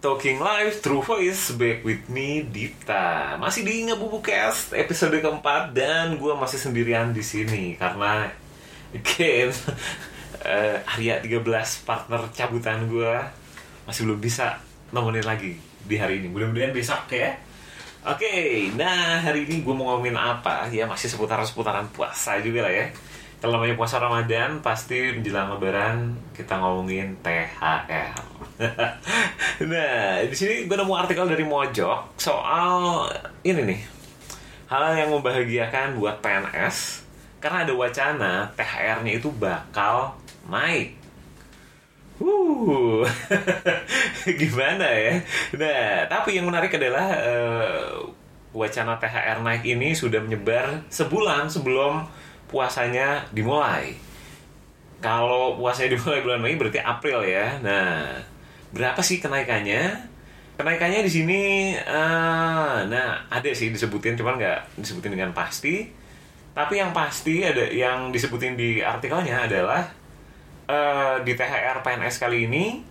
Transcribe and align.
Talking 0.00 0.40
Live 0.40 0.84
True 0.84 1.00
Voice 1.00 1.56
back 1.56 1.80
with 1.84 2.08
me 2.12 2.44
Dita. 2.44 3.36
Masih 3.40 3.64
di 3.64 3.84
Ngebubukast 3.88 4.76
episode 4.76 5.16
keempat 5.20 5.72
dan 5.72 6.20
gue 6.20 6.32
masih 6.36 6.60
sendirian 6.60 7.12
di 7.12 7.24
sini 7.24 7.76
karena 7.80 8.28
again 8.92 9.48
uh, 10.44 10.84
Arya 10.96 11.24
13 11.24 11.40
partner 11.88 12.28
cabutan 12.32 12.88
gue 12.88 13.12
masih 13.88 14.08
belum 14.08 14.20
bisa 14.20 14.60
nemenin 14.92 15.24
lagi 15.24 15.56
di 15.84 15.96
hari 15.96 16.20
ini. 16.20 16.28
Mudah-mudahan 16.28 16.76
besok 16.76 17.12
ya. 17.16 17.36
Oke, 18.04 18.68
nah 18.76 19.20
hari 19.20 19.44
ini 19.44 19.60
gue 19.60 19.74
mau 19.76 19.92
ngomongin 19.92 20.16
apa? 20.16 20.68
Ya 20.72 20.88
masih 20.88 21.12
seputaran-seputaran 21.12 21.88
puasa 21.92 22.40
juga 22.40 22.68
lah 22.68 22.72
ya. 22.72 22.86
Kalau 23.40 23.56
namanya 23.56 23.72
puasa 23.72 23.96
Ramadan, 23.96 24.60
pasti 24.60 25.16
menjelang 25.16 25.56
Lebaran 25.56 26.12
kita 26.36 26.60
ngomongin 26.60 27.16
THR. 27.24 28.12
nah, 29.72 30.20
di 30.20 30.36
sini 30.36 30.68
gue 30.68 30.76
nemu 30.76 30.92
artikel 30.92 31.24
dari 31.24 31.40
Mojok 31.48 32.20
soal 32.20 33.08
ini 33.40 33.64
nih, 33.64 33.80
hal 34.68 34.92
yang 34.92 35.16
membahagiakan 35.16 35.96
buat 35.96 36.20
PNS 36.20 37.08
karena 37.40 37.64
ada 37.64 37.72
wacana 37.72 38.32
THR-nya 38.60 39.12
itu 39.16 39.32
bakal 39.32 40.20
naik. 40.44 41.00
Uh, 42.20 43.00
gimana 44.44 44.84
ya? 44.84 45.16
Nah, 45.56 46.04
tapi 46.12 46.36
yang 46.36 46.44
menarik 46.44 46.76
adalah 46.76 47.08
uh, 47.16 48.04
wacana 48.52 49.00
THR 49.00 49.40
naik 49.40 49.64
ini 49.64 49.96
sudah 49.96 50.20
menyebar 50.20 50.84
sebulan 50.92 51.48
sebelum 51.48 52.04
puasanya 52.50 53.24
dimulai. 53.30 53.94
Kalau 55.00 55.56
puasanya 55.56 55.96
dimulai 55.96 56.20
bulan 56.20 56.40
Mei 56.42 56.58
berarti 56.58 56.82
April 56.82 57.24
ya. 57.24 57.56
Nah, 57.62 58.20
berapa 58.74 59.00
sih 59.00 59.22
kenaikannya? 59.22 60.10
Kenaikannya 60.60 61.00
di 61.00 61.08
sini, 61.08 61.40
uh, 61.72 62.84
nah 62.84 63.24
ada 63.32 63.48
sih 63.56 63.72
disebutin, 63.72 64.12
cuman 64.12 64.36
nggak 64.36 64.76
disebutin 64.76 65.16
dengan 65.16 65.32
pasti. 65.32 65.88
Tapi 66.52 66.76
yang 66.76 66.92
pasti 66.92 67.40
ada 67.40 67.64
yang 67.64 68.12
disebutin 68.12 68.60
di 68.60 68.84
artikelnya 68.84 69.48
adalah 69.48 69.88
uh, 70.68 71.16
di 71.24 71.32
THR 71.32 71.80
PNS 71.80 72.20
kali 72.20 72.44
ini, 72.44 72.84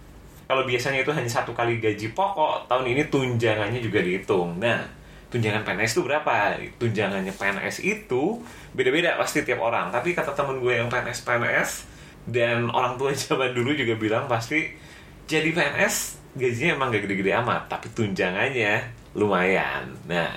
kalau 0.50 0.66
biasanya 0.66 1.06
itu 1.06 1.14
hanya 1.14 1.30
satu 1.30 1.54
kali 1.54 1.78
gaji 1.78 2.10
pokok, 2.18 2.66
tahun 2.66 2.90
ini 2.90 3.06
tunjangannya 3.14 3.78
juga 3.86 4.02
dihitung. 4.02 4.58
Nah, 4.58 4.82
tunjangan 5.30 5.62
PNS 5.62 5.92
itu 5.98 6.02
berapa? 6.06 6.58
Tunjangannya 6.82 7.34
PNS 7.34 7.86
itu 7.86 8.42
beda-beda 8.74 9.18
pasti 9.18 9.46
tiap 9.46 9.62
orang. 9.62 9.94
Tapi 9.94 10.18
kata 10.18 10.34
temen 10.34 10.62
gue 10.62 10.74
yang 10.74 10.90
PNS 10.90 11.22
PNS 11.26 11.70
dan 12.30 12.70
orang 12.70 12.98
tua 12.98 13.14
zaman 13.30 13.54
dulu 13.54 13.74
juga 13.78 13.96
bilang 13.96 14.26
pasti 14.26 14.70
jadi 15.30 15.54
PNS 15.54 16.18
gajinya 16.34 16.78
emang 16.78 16.90
gak 16.94 17.06
gede-gede 17.06 17.34
amat, 17.42 17.70
tapi 17.70 17.90
tunjangannya 17.94 18.82
lumayan. 19.14 19.90
Nah, 20.10 20.30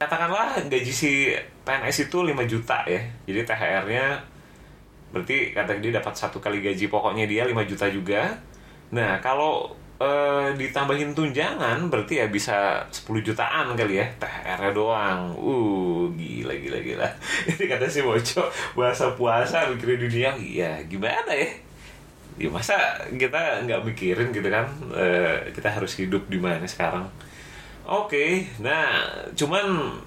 katakanlah 0.00 0.60
gaji 0.68 0.92
si 0.92 1.32
PNS 1.64 2.08
itu 2.08 2.18
5 2.24 2.32
juta 2.48 2.84
ya. 2.88 3.00
Jadi 3.28 3.40
THR-nya 3.44 4.06
berarti 5.12 5.52
kata 5.52 5.76
dia 5.84 5.92
dapat 6.00 6.14
satu 6.16 6.40
kali 6.40 6.64
gaji 6.64 6.88
pokoknya 6.88 7.28
dia 7.28 7.44
5 7.44 7.68
juta 7.68 7.86
juga. 7.92 8.40
Nah, 8.92 9.20
kalau 9.20 9.76
uh, 10.02 10.50
ditambahin 10.58 11.14
tunjangan 11.14 11.86
berarti 11.86 12.18
ya 12.18 12.26
bisa 12.26 12.82
10 12.90 13.22
jutaan 13.22 13.78
kali 13.78 14.02
ya. 14.02 14.06
THR 14.18 14.74
doang. 14.74 15.30
Uh 15.38 16.10
gila 16.18 16.54
gila 16.58 16.78
gila. 16.82 17.08
Ini 17.54 17.64
kata 17.70 17.86
si 17.86 18.02
Mojo 18.02 18.50
bahasa 18.74 19.14
puasa 19.14 19.70
mikirin 19.70 20.02
dunia. 20.10 20.30
Iya 20.34 20.82
gimana 20.90 21.30
ya? 21.30 21.48
Ya 22.40 22.48
masa 22.50 22.74
kita 23.14 23.62
nggak 23.62 23.86
mikirin 23.86 24.34
gitu 24.34 24.48
kan? 24.50 24.66
Uh, 24.90 25.46
kita 25.54 25.70
harus 25.70 25.94
hidup 25.94 26.26
di 26.26 26.42
mana 26.42 26.66
sekarang? 26.66 27.06
Oke 27.82 28.06
okay, 28.06 28.30
nah 28.62 29.02
cuman 29.34 29.98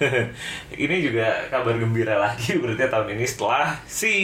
ini 0.82 0.96
juga 1.04 1.50
kabar 1.50 1.76
gembira 1.76 2.16
lagi. 2.16 2.56
Berarti 2.56 2.86
tahun 2.86 3.18
ini 3.18 3.26
setelah 3.26 3.76
si 3.84 4.14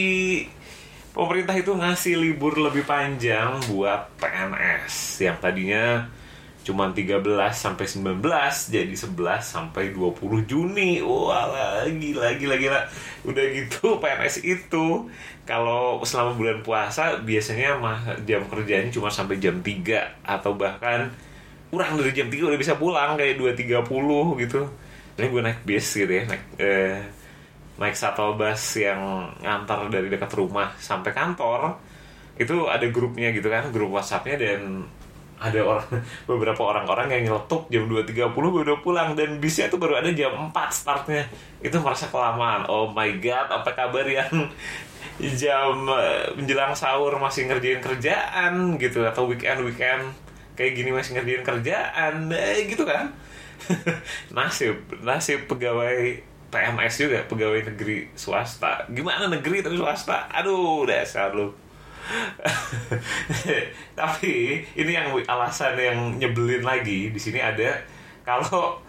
pemerintah 1.17 1.57
itu 1.57 1.73
ngasih 1.73 2.13
libur 2.13 2.53
lebih 2.61 2.85
panjang 2.85 3.57
buat 3.73 4.13
PNS 4.21 5.25
yang 5.25 5.41
tadinya 5.41 6.05
cuma 6.61 6.91
13 6.91 7.23
sampai 7.55 7.87
19 7.87 8.21
jadi 8.69 8.91
11 8.91 9.15
sampai 9.39 9.95
20 9.95 10.43
Juni. 10.45 10.99
Wah, 10.99 11.47
lagi 11.87 12.11
lagi 12.11 12.45
lagi. 12.45 12.67
Udah 13.23 13.45
gitu 13.55 13.95
PNS 14.03 14.45
itu 14.45 15.07
kalau 15.47 16.03
selama 16.05 16.35
bulan 16.35 16.59
puasa 16.61 17.17
biasanya 17.23 17.79
mah 17.79 18.19
jam 18.27 18.43
kerjanya 18.51 18.91
cuma 18.91 19.07
sampai 19.09 19.39
jam 19.39 19.63
3 19.63 20.27
atau 20.27 20.53
bahkan 20.59 21.07
kurang 21.71 21.97
dari 21.97 22.11
jam 22.11 22.27
3 22.27 22.51
udah 22.51 22.59
bisa 22.59 22.75
pulang 22.77 23.17
kayak 23.17 23.39
2.30 23.41 24.43
gitu. 24.45 24.61
Ini 25.17 25.25
gue 25.33 25.41
naik 25.41 25.59
bis 25.65 25.87
gitu 25.97 26.13
ya, 26.13 26.29
naik 26.29 26.43
eh, 26.61 27.01
naik 27.77 27.95
shuttle 27.95 28.33
bus 28.33 28.81
yang 28.81 29.29
ngantar 29.41 29.89
dari 29.93 30.09
dekat 30.09 30.33
rumah 30.33 30.73
sampai 30.81 31.13
kantor 31.13 31.77
itu 32.37 32.69
ada 32.69 32.85
grupnya 32.89 33.33
gitu 33.33 33.49
kan 33.49 33.69
grup 33.73 33.97
WhatsAppnya 33.97 34.37
dan 34.37 34.85
ada 35.37 35.61
orang 35.61 35.85
beberapa 36.29 36.61
orang-orang 36.65 37.13
yang 37.13 37.21
nyeletuk 37.33 37.69
jam 37.69 37.85
2.30 37.85 38.33
baru 38.33 38.81
pulang 38.81 39.13
dan 39.13 39.37
bisnya 39.37 39.69
tuh 39.69 39.77
baru 39.77 40.01
ada 40.01 40.09
jam 40.13 40.33
4 40.49 40.53
startnya. 40.73 41.29
Itu 41.61 41.77
merasa 41.81 42.09
kelamaan. 42.09 42.65
Oh 42.69 42.89
my 42.89 43.21
god 43.21 43.53
apa 43.53 43.69
kabar 43.73 44.05
yang 44.05 44.49
jam 45.41 45.77
eh, 45.93 46.33
menjelang 46.33 46.73
sahur 46.73 47.13
masih 47.21 47.49
ngerjain 47.49 47.81
kerjaan 47.81 48.77
gitu 48.81 49.05
atau 49.05 49.29
weekend 49.29 49.61
weekend 49.65 50.03
kayak 50.57 50.73
gini 50.73 50.89
masih 50.89 51.17
ngerjain 51.17 51.45
kerjaan 51.45 52.13
eh, 52.33 52.65
gitu 52.65 52.85
kan. 52.85 53.13
Nasib 54.37 54.77
nasib 55.01 55.49
pegawai 55.49 56.21
PMS 56.47 56.93
juga 57.03 57.19
pegawai 57.27 57.73
negeri 57.73 58.07
swasta. 58.15 58.87
Gimana 58.87 59.27
negeri 59.27 59.59
tapi 59.59 59.75
swasta? 59.75 60.31
Aduh 60.31 60.87
dasar 60.87 61.35
lu. 61.35 61.51
Tapi 63.99 64.63
ini 64.79 64.91
yang 64.95 65.11
alasan 65.27 65.75
yang 65.75 66.15
nyebelin 66.15 66.63
lagi. 66.63 67.11
Di 67.11 67.19
sini 67.19 67.43
ada 67.43 67.75
kalau 68.23 68.79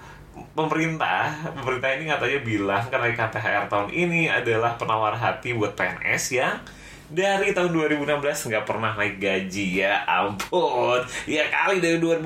pemerintah 0.54 1.34
pemerintah 1.50 1.98
ini 1.98 2.06
katanya 2.06 2.38
bilang 2.46 2.84
kenaikan 2.86 3.26
THR 3.34 3.66
tahun 3.66 3.90
ini 3.90 4.30
adalah 4.30 4.78
penawar 4.78 5.18
hati 5.18 5.50
buat 5.50 5.74
PNS 5.74 6.24
yang 6.30 6.62
dari 7.10 7.50
tahun 7.50 7.74
2016 7.74 8.22
nggak 8.22 8.64
pernah 8.68 8.94
naik 8.94 9.18
gaji. 9.18 9.82
Ya 9.82 10.06
ampun. 10.06 11.02
Ya 11.26 11.50
kali 11.50 11.82
dari 11.82 11.98
2016 11.98 12.22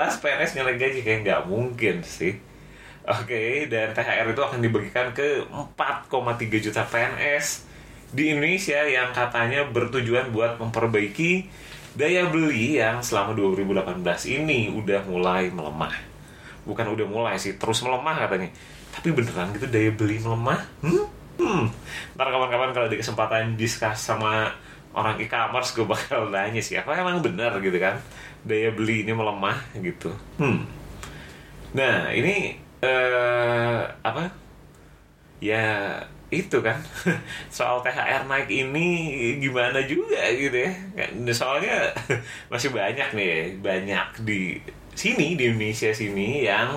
PNS 0.00 0.50
nggak 0.56 0.64
naik 0.64 0.80
gaji. 0.80 0.98
Kayak 1.04 1.20
nggak 1.28 1.42
mungkin 1.44 2.00
sih 2.00 2.51
Oke, 3.02 3.66
dan 3.66 3.90
THR 3.90 4.30
itu 4.30 4.42
akan 4.46 4.62
dibagikan 4.62 5.10
ke 5.10 5.42
4,3 5.50 6.62
juta 6.62 6.86
PNS 6.86 7.66
di 8.14 8.30
Indonesia 8.30 8.78
yang 8.86 9.10
katanya 9.10 9.66
bertujuan 9.66 10.30
buat 10.30 10.60
memperbaiki 10.62 11.50
daya 11.98 12.30
beli 12.30 12.78
yang 12.78 13.02
selama 13.02 13.34
2018 13.34 13.98
ini 14.38 14.70
udah 14.70 15.02
mulai 15.10 15.50
melemah. 15.50 15.90
Bukan 16.62 16.86
udah 16.94 17.06
mulai 17.10 17.34
sih, 17.42 17.58
terus 17.58 17.82
melemah 17.82 18.22
katanya. 18.22 18.54
Tapi 18.94 19.08
beneran 19.10 19.50
gitu 19.56 19.66
daya 19.66 19.90
beli 19.90 20.22
melemah? 20.22 20.60
Hmm? 20.86 21.04
Hmm. 21.42 21.64
Ntar 22.14 22.28
kawan-kawan 22.30 22.70
kalau 22.70 22.86
ada 22.86 22.94
kesempatan 22.94 23.58
diskus 23.58 23.98
sama 23.98 24.54
orang 24.94 25.18
e-commerce 25.18 25.72
gue 25.74 25.88
bakal 25.88 26.28
nanya 26.28 26.60
sih 26.60 26.76
apa 26.76 26.92
emang 26.92 27.24
bener 27.24 27.48
gitu 27.64 27.80
kan 27.80 27.96
daya 28.44 28.70
beli 28.70 29.02
ini 29.02 29.10
melemah 29.10 29.58
gitu. 29.80 30.12
Hmm. 30.36 30.68
Nah 31.72 32.12
ini 32.12 32.60
uh, 32.82 33.80
apa? 34.02 34.28
Ya 35.38 35.98
itu 36.32 36.58
kan. 36.60 36.78
Soal 37.54 37.80
THR 37.84 38.26
naik 38.26 38.48
ini 38.48 38.86
gimana 39.38 39.80
juga 39.86 40.20
gitu 40.34 40.54
ya. 40.54 40.72
Soalnya 41.30 41.90
masih 42.52 42.74
banyak 42.74 43.08
nih 43.14 43.56
banyak 43.62 44.26
di 44.26 44.58
sini 44.92 45.40
di 45.40 45.48
Indonesia 45.48 45.88
sini 45.92 46.44
yang 46.44 46.76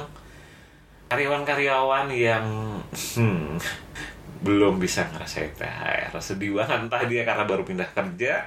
karyawan-karyawan 1.12 2.08
yang 2.12 2.46
hmm, 2.90 3.60
belum 4.46 4.82
bisa 4.82 5.06
ngerasain 5.14 5.54
THR 5.54 6.12
sedih 6.18 6.58
banget 6.58 6.88
entah 6.88 7.04
dia 7.06 7.22
karena 7.28 7.44
baru 7.46 7.62
pindah 7.62 7.90
kerja 7.94 8.42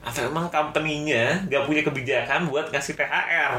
atau 0.00 0.32
emang 0.32 0.48
company-nya 0.48 1.44
gak 1.52 1.68
punya 1.68 1.84
kebijakan 1.84 2.48
buat 2.48 2.72
ngasih 2.72 2.96
THR 2.96 3.52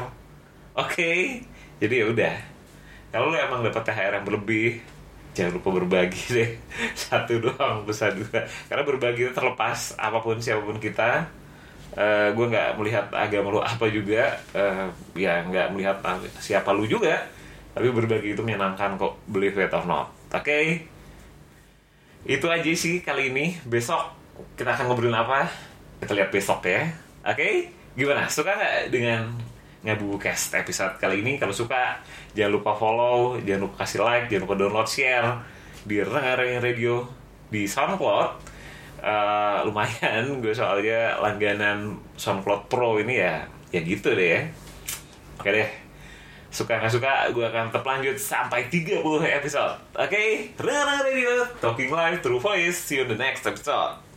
oke? 0.74 0.90
Okay? 0.90 1.46
jadi 1.78 2.02
ya 2.02 2.06
udah 2.10 2.34
kalau 3.12 3.28
lo 3.28 3.36
emang 3.36 3.60
dapat 3.60 3.84
THR 3.84 4.18
yang 4.18 4.26
berlebih 4.26 4.80
jangan 5.32 5.52
lupa 5.58 5.68
berbagi 5.80 6.22
deh. 6.36 6.50
Satu 6.96 7.40
doang 7.40 7.84
besar 7.84 8.16
dua 8.16 8.48
karena 8.68 8.82
berbagi 8.84 9.28
itu 9.28 9.32
terlepas 9.32 9.96
apa 9.96 10.18
pun 10.20 10.40
siapa 10.40 10.64
pun 10.64 10.80
kita. 10.80 11.28
Uh, 11.92 12.32
gue 12.32 12.46
nggak 12.48 12.80
melihat 12.80 13.06
agama 13.12 13.48
lo 13.52 13.60
apa 13.60 13.84
juga. 13.92 14.40
Uh, 14.56 14.88
ya 15.16 15.44
nggak 15.44 15.76
melihat 15.76 16.00
siapa 16.40 16.72
lu 16.72 16.88
juga. 16.88 17.20
Tapi 17.72 17.88
berbagi 17.88 18.36
itu 18.36 18.44
menyenangkan 18.44 19.00
kok 19.00 19.16
believe 19.28 19.56
it 19.56 19.72
or 19.72 19.84
not. 19.84 20.12
Oke? 20.32 20.44
Okay? 20.44 20.66
itu 22.22 22.46
aja 22.46 22.70
sih 22.76 23.02
kali 23.02 23.32
ini. 23.34 23.56
Besok 23.64 24.12
kita 24.56 24.76
akan 24.76 24.92
ngobrolin 24.92 25.16
apa? 25.16 25.48
Kita 26.00 26.12
lihat 26.16 26.30
besok 26.32 26.64
ya. 26.64 26.92
Oke? 27.24 27.36
Okay? 27.36 27.52
gimana? 27.92 28.28
Suka 28.28 28.56
nggak 28.56 28.92
dengan 28.92 29.32
Ngabu 29.82 30.14
Cast 30.22 30.54
episode 30.54 30.94
kali 31.02 31.26
ini. 31.26 31.42
Kalau 31.42 31.50
suka, 31.50 31.98
jangan 32.38 32.52
lupa 32.54 32.72
follow, 32.78 33.34
jangan 33.42 33.66
lupa 33.66 33.82
kasih 33.82 34.00
like, 34.06 34.26
jangan 34.30 34.42
lupa 34.46 34.54
download, 34.54 34.88
share 34.88 35.28
di 35.82 35.98
Rengareng 35.98 36.62
Radio 36.62 37.10
di 37.50 37.66
SoundCloud. 37.66 38.30
Eh, 39.02 39.58
lumayan, 39.66 40.22
gue 40.42 40.54
soalnya 40.54 41.18
langganan 41.18 41.98
SoundCloud 42.14 42.70
Pro 42.70 43.02
ini 43.02 43.18
ya, 43.18 43.42
ya 43.74 43.80
gitu 43.82 44.14
deh 44.14 44.28
ya. 44.38 44.42
Oke 45.42 45.50
deh, 45.50 45.70
suka 46.54 46.78
nggak 46.78 46.94
suka, 46.94 47.12
gue 47.34 47.42
akan 47.42 47.74
tetap 47.74 47.82
lanjut 47.82 48.14
sampai 48.14 48.70
30 48.70 49.02
episode. 49.26 49.74
Oke, 49.98 50.54
Rengareng 50.62 51.02
Radio, 51.02 51.42
talking 51.58 51.90
live 51.90 52.22
through 52.22 52.38
voice. 52.38 52.78
See 52.78 53.02
you 53.02 53.02
in 53.02 53.10
the 53.10 53.18
next 53.18 53.42
episode. 53.42 54.11